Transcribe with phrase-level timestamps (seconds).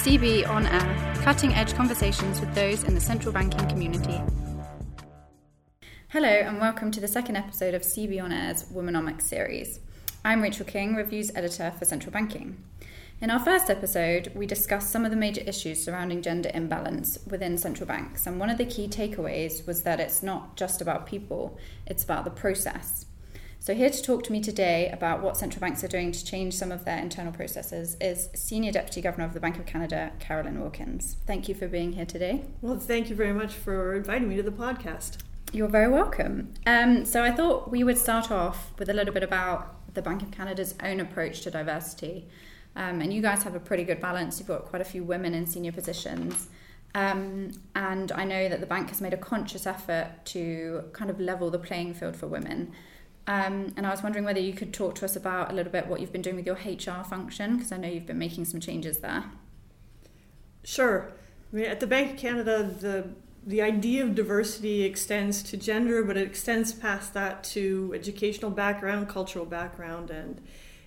[0.00, 4.18] CB On Air, cutting edge conversations with those in the central banking community.
[6.08, 9.78] Hello, and welcome to the second episode of CB On Air's Womenomics series.
[10.24, 12.64] I'm Rachel King, Reviews Editor for Central Banking.
[13.20, 17.58] In our first episode, we discussed some of the major issues surrounding gender imbalance within
[17.58, 21.58] central banks, and one of the key takeaways was that it's not just about people,
[21.84, 23.04] it's about the process.
[23.62, 26.54] So, here to talk to me today about what central banks are doing to change
[26.54, 30.58] some of their internal processes is Senior Deputy Governor of the Bank of Canada, Carolyn
[30.58, 31.18] Wilkins.
[31.26, 32.46] Thank you for being here today.
[32.62, 35.18] Well, thank you very much for inviting me to the podcast.
[35.52, 36.54] You're very welcome.
[36.64, 40.22] Um, so, I thought we would start off with a little bit about the Bank
[40.22, 42.28] of Canada's own approach to diversity.
[42.76, 44.38] Um, and you guys have a pretty good balance.
[44.38, 46.48] You've got quite a few women in senior positions.
[46.94, 51.20] Um, and I know that the bank has made a conscious effort to kind of
[51.20, 52.72] level the playing field for women.
[53.30, 55.86] Um, and I was wondering whether you could talk to us about a little bit
[55.86, 58.58] what you've been doing with your HR function, because I know you've been making some
[58.58, 59.22] changes there.
[60.64, 61.12] Sure.
[61.52, 63.10] I mean, at the Bank of Canada, the
[63.46, 69.08] the idea of diversity extends to gender, but it extends past that to educational background,
[69.08, 70.40] cultural background, and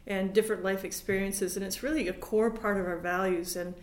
[0.05, 1.55] and different life experiences.
[1.55, 3.55] And it's really a core part of our values.
[3.55, 3.73] And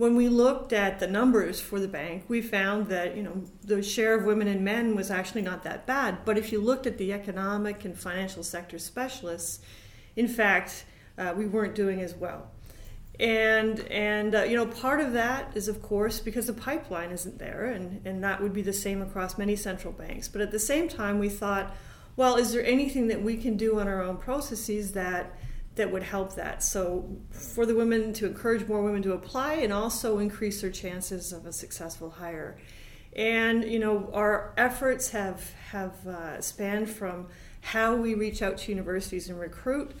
[0.00, 3.82] when we looked at the numbers for the bank, we found that you know the
[3.82, 6.24] share of women and men was actually not that bad.
[6.24, 9.60] But if you looked at the economic and financial sector specialists,
[10.16, 10.86] in fact,
[11.18, 12.50] uh, we weren't doing as well.
[13.18, 17.38] And and uh, you know part of that is of course because the pipeline isn't
[17.38, 20.28] there, and and that would be the same across many central banks.
[20.28, 21.76] But at the same time, we thought,
[22.16, 25.36] well, is there anything that we can do on our own processes that
[25.80, 26.62] that would help that.
[26.62, 31.32] So, for the women to encourage more women to apply and also increase their chances
[31.32, 32.58] of a successful hire.
[33.16, 37.28] And you know, our efforts have have uh, spanned from
[37.62, 39.92] how we reach out to universities and recruit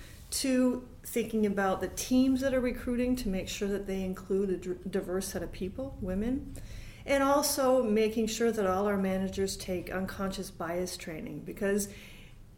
[0.42, 4.88] to thinking about the teams that are recruiting to make sure that they include a
[4.90, 6.54] diverse set of people, women,
[7.06, 11.88] and also making sure that all our managers take unconscious bias training because.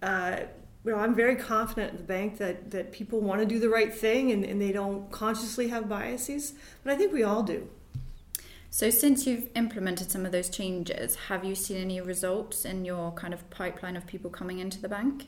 [0.03, 0.41] Uh,
[0.85, 3.69] you know, I'm very confident at the bank that, that people want to do the
[3.69, 7.69] right thing and, and they don't consciously have biases, but I think we all do.
[8.71, 13.13] So, since you've implemented some of those changes, have you seen any results in your
[13.13, 15.27] kind of pipeline of people coming into the bank?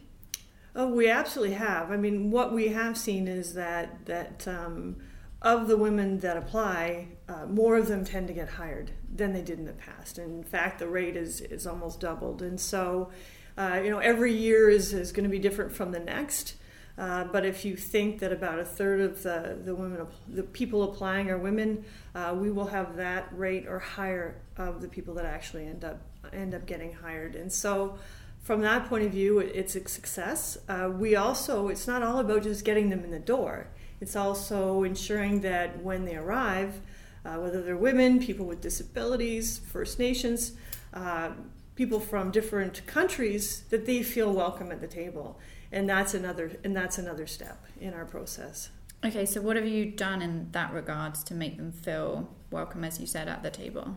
[0.74, 1.92] Oh, we absolutely have.
[1.92, 4.96] I mean, what we have seen is that that um,
[5.42, 9.42] of the women that apply, uh, more of them tend to get hired than they
[9.42, 10.16] did in the past.
[10.16, 12.40] And in fact, the rate is is almost doubled.
[12.40, 13.10] And so,
[13.56, 16.56] uh, you know, every year is, is going to be different from the next.
[16.96, 20.84] Uh, but if you think that about a third of the, the women, the people
[20.84, 21.84] applying are women,
[22.14, 26.00] uh, we will have that rate or higher of the people that actually end up
[26.32, 27.34] end up getting hired.
[27.34, 27.98] And so,
[28.42, 30.56] from that point of view, it's a success.
[30.68, 33.68] Uh, we also, it's not all about just getting them in the door.
[34.00, 36.80] It's also ensuring that when they arrive,
[37.24, 40.52] uh, whether they're women, people with disabilities, First Nations,
[40.92, 41.30] uh,
[41.74, 45.38] people from different countries that they feel welcome at the table.
[45.72, 48.70] And that's another and that's another step in our process.
[49.04, 53.00] Okay so what have you done in that regards to make them feel welcome as
[53.00, 53.96] you said at the table?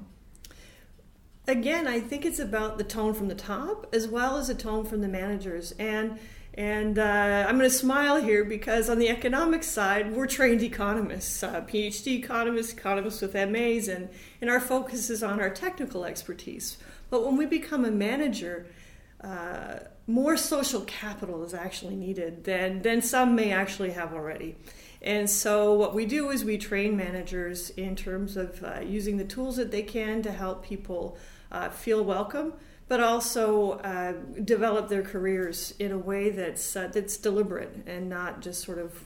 [1.47, 4.85] Again i think it's about the tone from the top as well as the tone
[4.85, 5.73] from the managers.
[5.73, 6.19] And
[6.57, 11.43] and uh, I'm going to smile here because on the economic side, we're trained economists,
[11.43, 14.09] uh, PhD economists, economists with MAs, and,
[14.41, 16.77] and our focus is on our technical expertise.
[17.09, 18.67] But when we become a manager,
[19.21, 24.55] uh, more social capital is actually needed than, than some may actually have already.
[25.01, 29.25] And so, what we do is we train managers in terms of uh, using the
[29.25, 31.17] tools that they can to help people
[31.51, 32.53] uh, feel welcome,
[32.87, 34.13] but also uh,
[34.43, 39.05] develop their careers in a way that's, uh, that's deliberate and not just sort of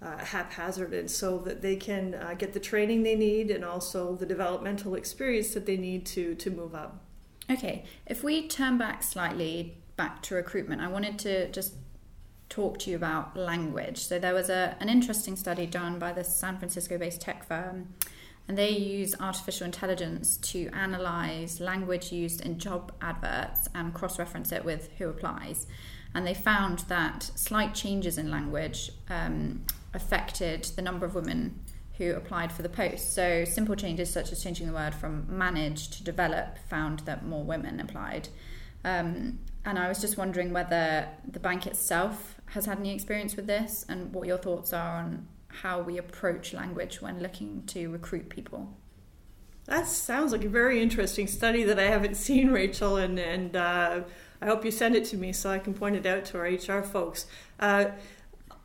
[0.00, 4.26] uh, haphazarded so that they can uh, get the training they need and also the
[4.26, 7.00] developmental experience that they need to, to move up.
[7.52, 11.74] Okay, if we turn back slightly back to recruitment, I wanted to just
[12.48, 13.98] talk to you about language.
[13.98, 17.92] So there was a, an interesting study done by the San Francisco-based tech firm,
[18.48, 24.64] and they use artificial intelligence to analyze language used in job adverts and cross-reference it
[24.64, 25.66] with who applies.
[26.14, 31.60] And they found that slight changes in language um, affected the number of women
[31.98, 33.14] who applied for the post.
[33.14, 37.44] So simple changes such as changing the word from manage to develop found that more
[37.44, 38.28] women applied.
[38.84, 43.46] Um, and I was just wondering whether the bank itself has had any experience with
[43.46, 48.28] this and what your thoughts are on how we approach language when looking to recruit
[48.28, 48.74] people.
[49.66, 54.00] That sounds like a very interesting study that I haven't seen, Rachel, and, and uh,
[54.40, 56.44] I hope you send it to me so I can point it out to our
[56.46, 57.26] HR folks.
[57.60, 57.86] Uh,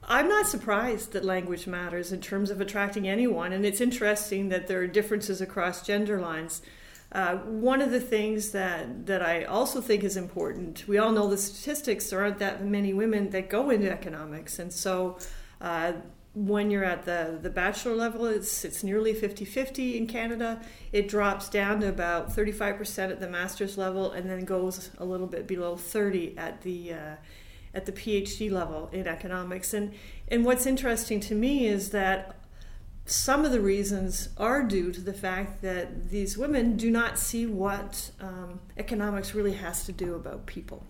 [0.09, 4.68] I'm not surprised that language matters in terms of attracting anyone, and it's interesting that
[4.68, 6.62] there are differences across gender lines.
[7.12, 11.30] Uh, one of the things that, that I also think is important, we all know
[11.30, 14.59] the statistics, there aren't that many women that go into economics.
[14.59, 15.18] And so
[15.59, 15.94] uh,
[16.33, 20.62] when you're at the, the bachelor level, it's, it's nearly 50 50 in Canada.
[20.94, 25.27] It drops down to about 35% at the master's level and then goes a little
[25.27, 27.15] bit below 30 at the uh,
[27.78, 29.74] at the PhD level in economics.
[29.74, 29.94] And,
[30.28, 32.36] and what's interesting to me is that
[33.06, 37.46] some of the reasons are due to the fact that these women do not see
[37.46, 40.84] what um, economics really has to do about people.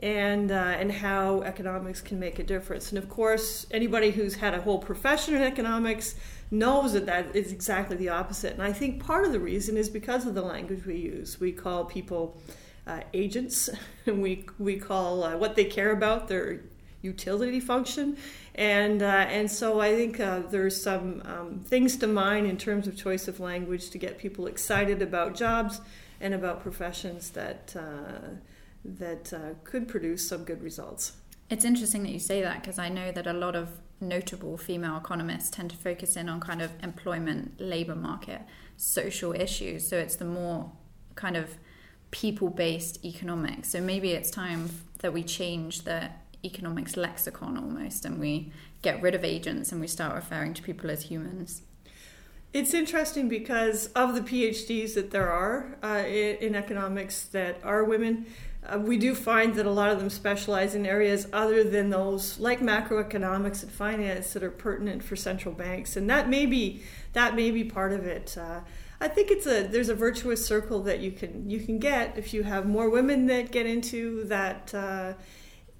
[0.00, 2.90] And, uh, and how economics can make a difference.
[2.90, 6.16] And of course, anybody who's had a whole profession in economics
[6.50, 8.52] knows that that is exactly the opposite.
[8.52, 11.38] And I think part of the reason is because of the language we use.
[11.40, 12.36] We call people
[12.86, 13.70] uh, agents,
[14.06, 16.60] and we we call uh, what they care about their
[17.02, 18.16] utility function,
[18.54, 22.86] and uh, and so I think uh, there's some um, things to mind in terms
[22.86, 25.80] of choice of language to get people excited about jobs
[26.20, 28.28] and about professions that uh,
[28.84, 29.32] that
[29.64, 31.12] could produce some good results.
[31.50, 33.68] It's interesting that you say that because I know that a lot of
[34.00, 38.42] notable female economists tend to focus in on kind of employment, labor market,
[38.76, 39.86] social issues.
[39.86, 40.72] So it's the more
[41.14, 41.56] kind of
[42.12, 43.70] people based economics.
[43.70, 44.70] So maybe it's time
[45.00, 46.10] that we change the
[46.44, 50.90] economics lexicon almost and we get rid of agents and we start referring to people
[50.90, 51.62] as humans.
[52.52, 58.26] It's interesting because of the PhDs that there are uh, in, economics that are women,
[58.66, 62.38] uh, we do find that a lot of them specialize in areas other than those
[62.38, 66.82] like macroeconomics and finance that are pertinent for central banks, and that may be
[67.14, 68.36] that may be part of it.
[68.38, 68.60] Uh,
[69.02, 72.32] I think it's a there's a virtuous circle that you can you can get if
[72.32, 75.14] you have more women that get into that uh,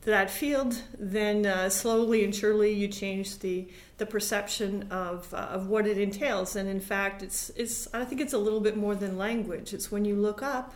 [0.04, 0.82] that field.
[0.98, 5.98] Then uh, slowly and surely you change the the perception of uh, of what it
[5.98, 6.56] entails.
[6.56, 9.72] And in fact, it's it's I think it's a little bit more than language.
[9.72, 10.74] It's when you look up.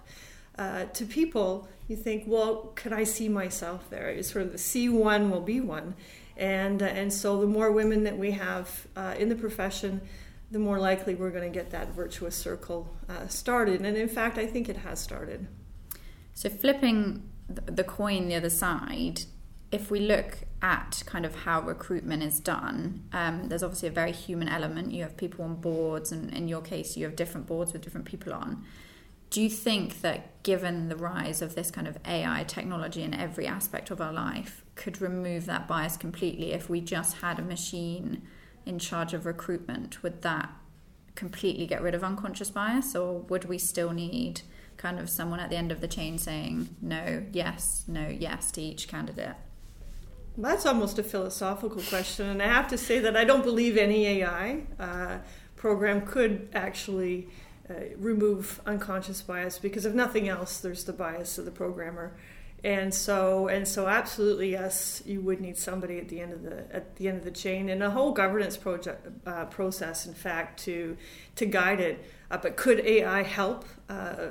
[0.58, 4.08] Uh, to people, you think, well, can I see myself there?
[4.08, 5.94] It's sort of the see one will be one,
[6.36, 10.00] and uh, and so the more women that we have uh, in the profession,
[10.50, 13.80] the more likely we're going to get that virtuous circle uh, started.
[13.80, 15.48] And in fact, I think it has started.
[16.34, 19.22] So, flipping the coin the other side,
[19.72, 24.12] if we look at kind of how recruitment is done, um, there's obviously a very
[24.12, 24.92] human element.
[24.92, 28.06] You have people on boards, and in your case, you have different boards with different
[28.06, 28.64] people on.
[29.30, 33.46] Do you think that given the rise of this kind of AI technology in every
[33.46, 38.22] aspect of our life, could remove that bias completely if we just had a machine?
[38.66, 40.50] In charge of recruitment, would that
[41.14, 44.42] completely get rid of unconscious bias, or would we still need
[44.76, 48.60] kind of someone at the end of the chain saying no, yes, no, yes to
[48.60, 49.36] each candidate?
[50.36, 54.06] That's almost a philosophical question, and I have to say that I don't believe any
[54.06, 55.18] AI uh,
[55.56, 57.28] program could actually
[57.70, 62.14] uh, remove unconscious bias because, if nothing else, there's the bias of the programmer
[62.64, 66.64] and so and so absolutely yes you would need somebody at the end of the
[66.74, 70.60] at the end of the chain and a whole governance project uh, process in fact
[70.60, 70.96] to
[71.34, 72.04] to guide it.
[72.30, 74.28] Uh, but could ai help uh,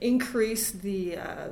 [0.00, 1.48] increase the uh,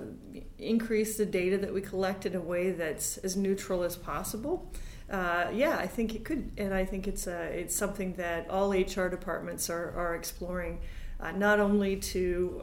[0.59, 4.71] increase the data that we collect in a way that's as neutral as possible?
[5.11, 8.73] Uh, yeah, I think it could, and I think it's a, it's something that all
[8.73, 10.81] HR departments are, are exploring,
[11.21, 12.61] uh, not only to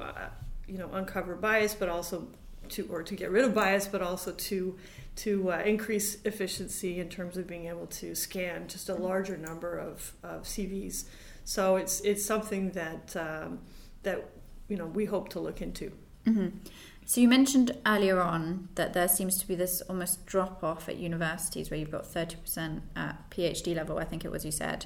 [0.68, 2.28] you know uncover bias, but also
[2.74, 4.78] to or to get rid of bias, but also to
[5.16, 9.78] to uh, increase efficiency in terms of being able to scan just a larger number
[9.78, 11.06] of, of CVs.
[11.46, 13.60] So it's it's something that um,
[14.04, 14.30] that
[14.68, 15.92] you know we hope to look into.
[16.26, 16.58] Mm-hmm.
[17.06, 20.96] So you mentioned earlier on that there seems to be this almost drop off at
[20.96, 24.00] universities where you've got thirty percent at PhD level.
[24.00, 24.86] I think it was you said.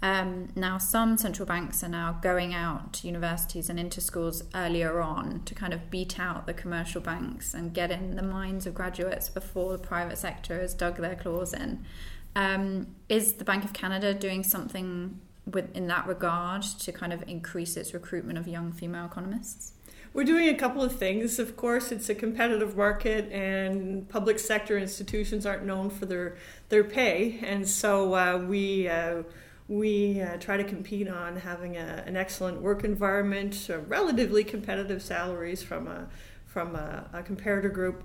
[0.00, 5.00] Um, now, some central banks are now going out to universities and into schools earlier
[5.00, 8.74] on to kind of beat out the commercial banks and get in the minds of
[8.74, 11.84] graduates before the private sector has dug their claws in.
[12.36, 17.24] Um, is the Bank of Canada doing something with, in that regard to kind of
[17.26, 19.72] increase its recruitment of young female economists?
[20.14, 21.40] We're doing a couple of things.
[21.40, 26.36] Of course, it's a competitive market, and public sector institutions aren't known for their
[26.70, 28.88] their pay, and so uh, we.
[28.88, 29.24] Uh,
[29.68, 35.62] we uh, try to compete on having a, an excellent work environment, relatively competitive salaries
[35.62, 36.08] from a
[36.46, 38.02] from a, a, comparator group,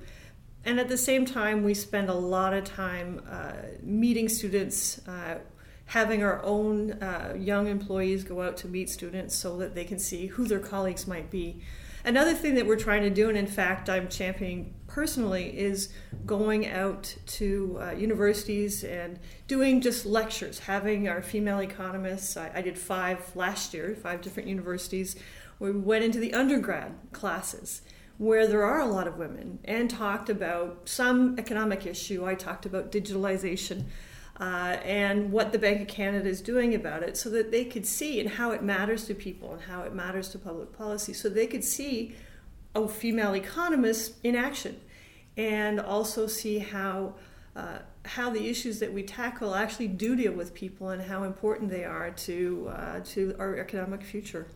[0.65, 5.39] and at the same time, we spend a lot of time uh, meeting students, uh,
[5.85, 9.97] having our own uh, young employees go out to meet students so that they can
[9.97, 11.61] see who their colleagues might be.
[12.05, 15.89] Another thing that we're trying to do, and in fact, I'm championing personally, is
[16.25, 22.35] going out to uh, universities and doing just lectures, having our female economists.
[22.35, 25.15] I, I did five last year, five different universities,
[25.59, 27.83] we went into the undergrad classes
[28.17, 32.25] where there are a lot of women and talked about some economic issue.
[32.25, 33.85] I talked about digitalization.
[34.39, 37.85] Uh, and what the Bank of Canada is doing about it so that they could
[37.85, 41.29] see and how it matters to people and how it matters to public policy so
[41.29, 42.15] they could see
[42.73, 44.79] a female economist in action
[45.37, 47.13] and also see how
[47.55, 51.69] uh, how the issues that we tackle actually do deal with people and how important
[51.69, 54.47] they are to uh, to our economic future.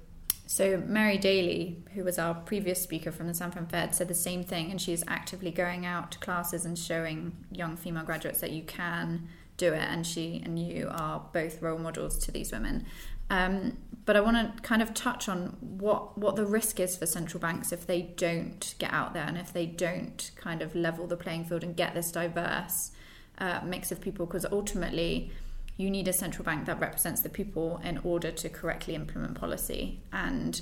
[0.48, 4.16] So Mary Daly, who was our previous speaker from the San Fran Fed, said the
[4.16, 8.40] same thing, and she is actively going out to classes and showing young female graduates
[8.40, 12.52] that you can do it, and she and you are both role models to these
[12.52, 12.86] women.
[13.30, 17.06] Um, but I want to kind of touch on what what the risk is for
[17.06, 21.08] central banks if they don't get out there and if they don't kind of level
[21.08, 22.92] the playing field and get this diverse
[23.38, 25.32] uh, mix of people, because ultimately
[25.76, 30.02] you need a central bank that represents the people in order to correctly implement policy.
[30.12, 30.62] And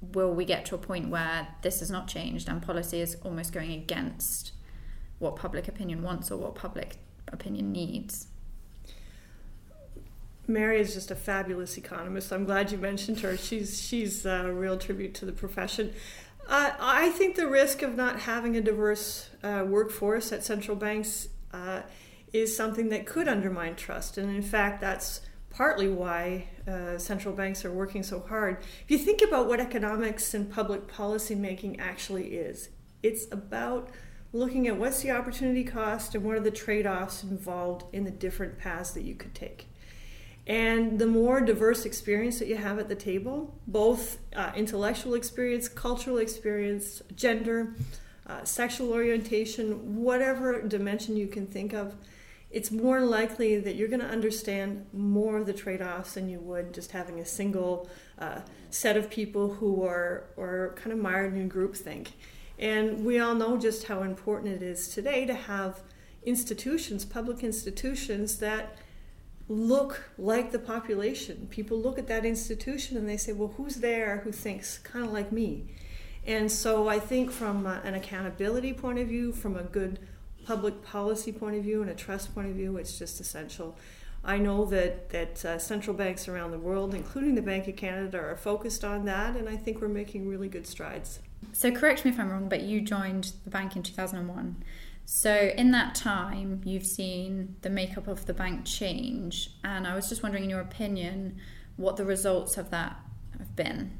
[0.00, 3.52] will we get to a point where this has not changed and policy is almost
[3.52, 4.52] going against
[5.18, 8.28] what public opinion wants or what public opinion needs?
[10.52, 12.32] Mary is just a fabulous economist.
[12.32, 13.36] I'm glad you mentioned her.
[13.36, 15.92] She's she's a real tribute to the profession.
[16.46, 21.28] Uh, I think the risk of not having a diverse uh, workforce at central banks
[21.52, 21.82] uh,
[22.32, 24.18] is something that could undermine trust.
[24.18, 28.58] And in fact, that's partly why uh, central banks are working so hard.
[28.84, 32.70] If you think about what economics and public policy making actually is,
[33.02, 33.90] it's about
[34.32, 38.10] looking at what's the opportunity cost and what are the trade offs involved in the
[38.10, 39.66] different paths that you could take.
[40.46, 45.68] And the more diverse experience that you have at the table, both uh, intellectual experience,
[45.68, 47.74] cultural experience, gender,
[48.26, 51.94] uh, sexual orientation, whatever dimension you can think of,
[52.50, 56.74] it's more likely that you're going to understand more of the trade-offs than you would
[56.74, 61.48] just having a single uh, set of people who are, are kind of mired in
[61.48, 62.08] groupthink.
[62.58, 65.80] And we all know just how important it is today to have
[66.24, 68.76] institutions, public institutions, that
[69.52, 71.46] look like the population.
[71.50, 75.12] People look at that institution and they say, well, who's there who thinks kind of
[75.12, 75.66] like me?
[76.26, 79.98] And so I think from uh, an accountability point of view, from a good
[80.44, 83.76] public policy point of view and a trust point of view, it's just essential.
[84.24, 88.18] I know that, that uh, central banks around the world, including the Bank of Canada,
[88.18, 91.18] are focused on that, and I think we're making really good strides.
[91.52, 94.62] So, correct me if I'm wrong, but you joined the bank in 2001.
[95.04, 100.08] So, in that time, you've seen the makeup of the bank change, and I was
[100.08, 101.38] just wondering, in your opinion,
[101.76, 102.96] what the results of that
[103.38, 103.98] have been?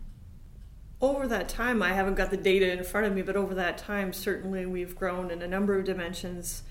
[1.00, 3.76] Over that time, I haven't got the data in front of me, but over that
[3.76, 6.62] time, certainly we've grown in a number of dimensions,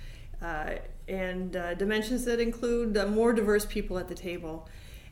[0.41, 0.75] uh,
[1.07, 4.69] and uh, dimensions that include uh, more diverse people at the table,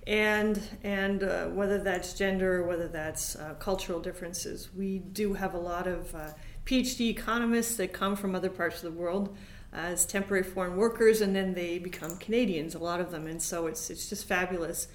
[0.08, 5.54] and and uh, whether that's gender or whether that's uh, cultural differences, we do have
[5.54, 6.30] a lot of uh,
[6.70, 9.36] PhD economists that come from other parts of the world
[9.74, 13.66] as temporary foreign workers, and then they become Canadians, a lot of them, and so
[13.66, 14.88] it's it's just fabulous.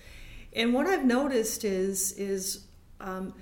[0.53, 2.65] And what I've noticed is is
[3.01, 3.35] um,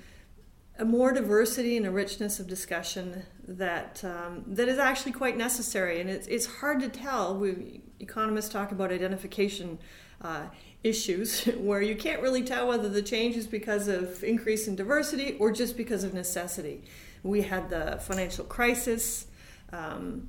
[0.78, 6.00] a more diversity and a richness of discussion that um, that is actually quite necessary.
[6.00, 7.36] And it's it's hard to tell.
[7.36, 9.78] We economists talk about identification
[10.22, 10.46] uh,
[10.82, 15.36] issues where you can't really tell whether the change is because of increase in diversity
[15.38, 16.82] or just because of necessity.
[17.22, 19.26] We had the financial crisis.
[19.72, 20.28] Um,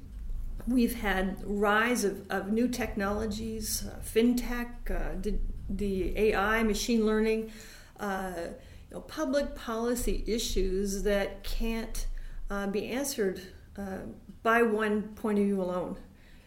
[0.67, 7.51] we've had rise of, of new technologies, uh, fintech, uh, the, the AI, machine learning.
[7.99, 8.33] Uh,
[8.93, 12.07] know, public policy issues that can't
[12.49, 13.41] uh, be answered
[13.77, 13.99] uh,
[14.43, 15.97] by one point of view alone.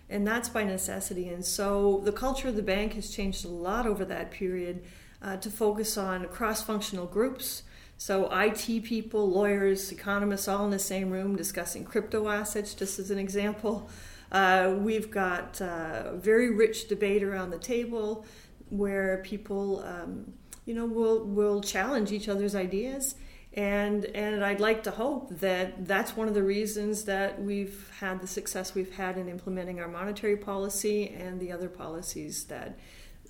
[0.08, 1.28] And that's by necessity.
[1.28, 4.84] And so the culture of the bank has changed a lot over that period
[5.20, 7.64] uh, to focus on cross functional groups.
[7.98, 13.10] So, IT people, lawyers, economists, all in the same room discussing crypto assets, just as
[13.10, 13.88] an example.
[14.30, 18.26] Uh, we've got uh, a very rich debate around the table
[18.68, 20.34] where people um,
[20.66, 23.14] you know, we'll we'll challenge each other's ideas,
[23.54, 28.20] and and I'd like to hope that that's one of the reasons that we've had
[28.20, 32.78] the success we've had in implementing our monetary policy and the other policies that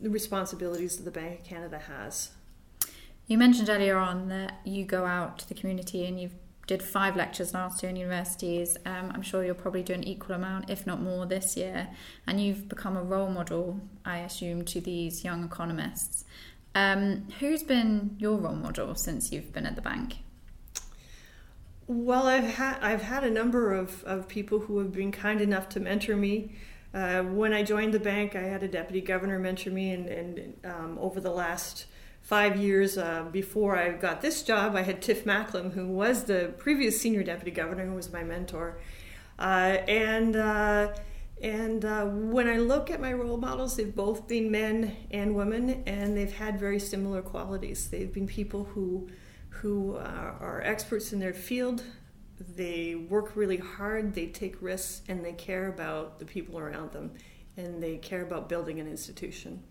[0.01, 2.31] the responsibilities that the Bank of Canada has.
[3.27, 6.35] You mentioned earlier on that you go out to the community and you've
[6.67, 8.77] did five lectures last year in universities.
[8.85, 11.89] Um, I'm sure you'll probably do an equal amount, if not more, this year.
[12.27, 16.25] And you've become a role model, I assume, to these young economists.
[16.75, 20.17] Um, who's been your role model since you've been at the bank?
[21.87, 25.69] Well, I've had I've had a number of, of people who have been kind enough
[25.71, 26.57] to mentor me.
[26.93, 30.55] Uh, when I joined the bank, I had a deputy governor mentor me, and, and
[30.65, 31.87] um, over the last
[32.27, 36.53] five years uh, before I got this job, I had Tiff Macklem, who was the
[36.59, 38.81] previous senior deputy governor, who was my mentor.
[39.39, 40.93] Uh, and uh,
[41.41, 45.85] and uh, when I look at my role models, they've both been men and women,
[45.87, 47.91] and they've had very similar qualities.
[47.91, 49.09] They've been people who
[49.51, 51.83] who are experts in their field.
[52.57, 57.13] They work really hard, they take risks, and they care about the people around them,
[57.57, 59.63] and they care about building an institution.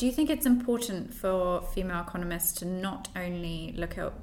[0.00, 4.14] Do you think it's important for female economists to not only look at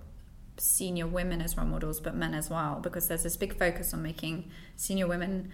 [0.57, 2.79] senior women as role models, but men as well?
[2.81, 5.51] Because there's this big focus on making senior women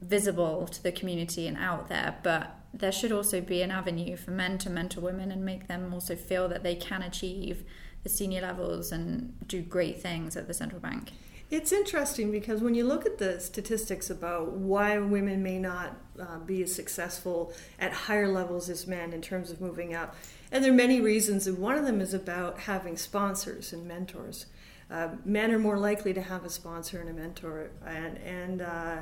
[0.00, 4.32] visible to the community and out there, but there should also be an avenue for
[4.32, 7.62] men to mentor women and make them also feel that they can achieve
[8.02, 11.12] the senior levels and do great things at the central bank.
[11.52, 16.38] It's interesting because when you look at the statistics about why women may not uh,
[16.38, 20.16] be as successful at higher levels as men in terms of moving up,
[20.50, 24.46] and there are many reasons, and one of them is about having sponsors and mentors.
[24.90, 29.00] Uh, men are more likely to have a sponsor and a mentor, and and uh,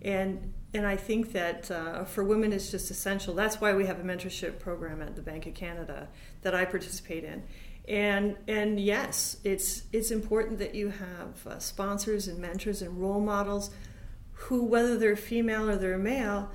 [0.00, 3.34] and and I think that uh, for women it's just essential.
[3.34, 6.08] That's why we have a mentorship program at the Bank of Canada
[6.40, 7.42] that I participate in
[7.90, 13.20] and and yes, it's it's important that you have uh, sponsors and mentors and role
[13.20, 13.70] models
[14.32, 16.50] who, whether they're female or they're male,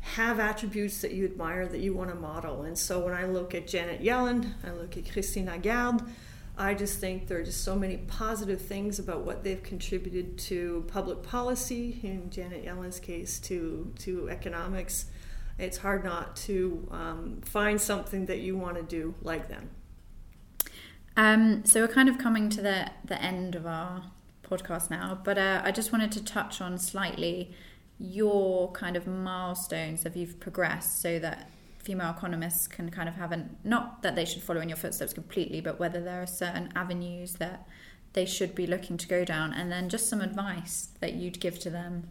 [0.00, 2.62] have attributes that you admire that you want to model.
[2.62, 6.04] And so when I look at Janet Yellen, I look at Christine Lagarde,
[6.56, 10.84] I just think there are just so many positive things about what they've contributed to
[10.86, 11.98] public policy.
[12.04, 15.06] In Janet Yellen's case, to to economics,
[15.58, 19.68] it's hard not to um, find something that you want to do like them.
[21.16, 24.02] Um, so we're kind of coming to the the end of our
[24.42, 27.54] podcast now, but uh, I just wanted to touch on slightly
[27.98, 33.32] your kind of milestones of you've progressed, so that female economists can kind of have
[33.32, 36.70] an not that they should follow in your footsteps completely, but whether there are certain
[36.76, 37.66] avenues that
[38.12, 41.58] they should be looking to go down, and then just some advice that you'd give
[41.60, 42.10] to them.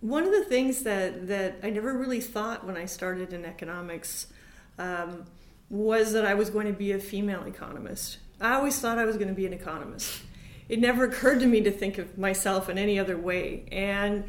[0.00, 4.26] One of the things that that I never really thought when I started in economics.
[4.78, 5.24] Um,
[5.68, 8.18] was that I was going to be a female economist.
[8.40, 10.22] I always thought I was going to be an economist.
[10.68, 13.66] It never occurred to me to think of myself in any other way.
[13.72, 14.24] And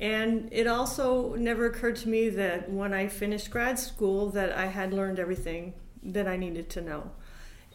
[0.00, 4.66] and it also never occurred to me that when I finished grad school that I
[4.66, 5.74] had learned everything
[6.04, 7.10] that I needed to know.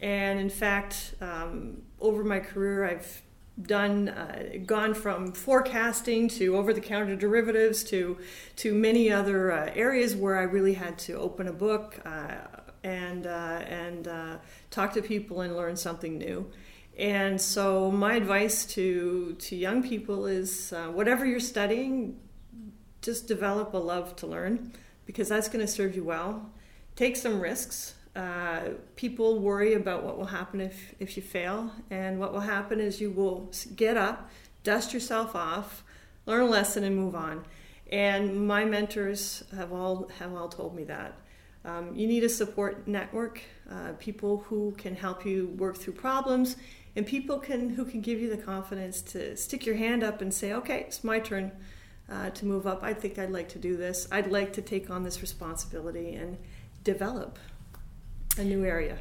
[0.02, 3.22] And in fact, um, over my career, I've
[3.62, 8.18] done uh, gone from forecasting to over-the-counter derivatives to
[8.56, 12.00] to many other uh, areas where I really had to open a book.
[12.06, 12.38] Uh,
[12.84, 14.38] and uh, and uh,
[14.70, 16.50] talk to people and learn something new.
[16.98, 22.20] And so my advice to to young people is uh, whatever you're studying,
[23.02, 24.74] just develop a love to learn
[25.06, 26.52] because that's going to serve you well.
[26.96, 27.96] Take some risks.
[28.16, 32.80] Uh, people worry about what will happen if, if you fail, and what will happen
[32.80, 34.30] is you will get up,
[34.64, 35.84] dust yourself off,
[36.28, 37.44] learn a lesson, and move on.
[37.92, 41.18] And my mentors have all have all told me that.
[41.66, 46.58] Um, you need a support network, uh, people who can help you work through problems,
[46.96, 50.34] and people can who can give you the confidence to stick your hand up and
[50.34, 51.52] say, "Okay, it's my turn
[52.10, 52.84] uh, to move up.
[52.84, 54.08] I think I'd like to do this.
[54.12, 56.38] I'd like to take on this responsibility and
[56.84, 57.40] develop
[58.38, 59.00] a new area."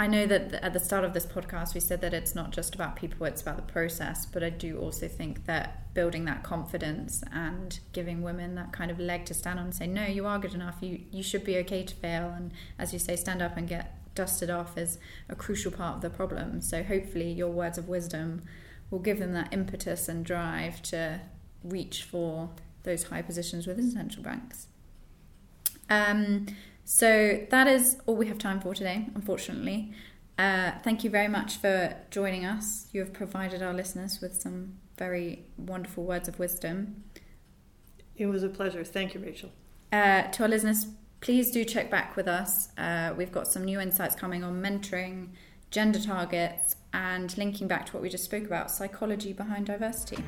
[0.00, 2.76] I know that at the start of this podcast, we said that it's not just
[2.76, 4.24] about people, it's about the process.
[4.26, 9.00] But I do also think that building that confidence and giving women that kind of
[9.00, 11.58] leg to stand on and say, no, you are good enough, you, you should be
[11.58, 12.28] okay to fail.
[12.28, 16.00] And as you say, stand up and get dusted off is a crucial part of
[16.02, 16.60] the problem.
[16.60, 18.42] So hopefully, your words of wisdom
[18.90, 21.20] will give them that impetus and drive to
[21.64, 22.50] reach for
[22.84, 24.68] those high positions within central banks.
[25.90, 26.46] Um,
[26.90, 29.92] so that is all we have time for today, unfortunately.
[30.38, 32.86] Uh, thank you very much for joining us.
[32.92, 37.04] You have provided our listeners with some very wonderful words of wisdom.
[38.16, 38.82] It was a pleasure.
[38.84, 39.50] Thank you, Rachel.
[39.92, 40.86] Uh, to our listeners,
[41.20, 42.70] please do check back with us.
[42.78, 45.28] Uh, we've got some new insights coming on mentoring,
[45.70, 50.24] gender targets, and linking back to what we just spoke about psychology behind diversity.